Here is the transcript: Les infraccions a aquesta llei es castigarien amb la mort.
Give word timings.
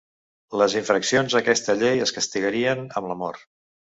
Les 0.61 0.75
infraccions 0.79 1.35
a 1.35 1.41
aquesta 1.41 1.75
llei 1.83 2.03
es 2.07 2.15
castigarien 2.17 2.83
amb 3.01 3.13
la 3.13 3.21
mort. 3.23 3.47